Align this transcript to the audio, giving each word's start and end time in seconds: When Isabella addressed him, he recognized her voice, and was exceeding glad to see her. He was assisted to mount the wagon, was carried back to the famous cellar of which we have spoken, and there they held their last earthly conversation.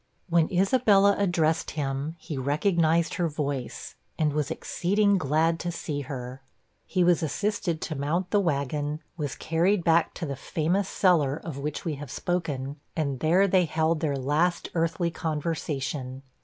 When 0.29 0.49
Isabella 0.49 1.15
addressed 1.19 1.69
him, 1.77 2.15
he 2.17 2.35
recognized 2.35 3.13
her 3.13 3.27
voice, 3.27 3.93
and 4.17 4.33
was 4.33 4.49
exceeding 4.49 5.19
glad 5.19 5.59
to 5.59 5.71
see 5.71 6.01
her. 6.01 6.41
He 6.87 7.03
was 7.03 7.21
assisted 7.21 7.81
to 7.81 7.93
mount 7.93 8.31
the 8.31 8.39
wagon, 8.39 9.03
was 9.15 9.35
carried 9.35 9.83
back 9.83 10.15
to 10.15 10.25
the 10.25 10.35
famous 10.35 10.89
cellar 10.89 11.35
of 11.37 11.59
which 11.59 11.85
we 11.85 11.93
have 12.01 12.09
spoken, 12.09 12.77
and 12.95 13.19
there 13.19 13.47
they 13.47 13.65
held 13.65 13.99
their 13.99 14.17
last 14.17 14.71
earthly 14.73 15.11
conversation. 15.11 16.23